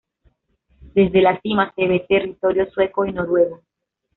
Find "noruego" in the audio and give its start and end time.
3.13-3.61